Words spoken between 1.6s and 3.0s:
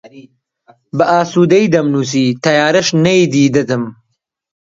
دەمنووسی، تەیارەش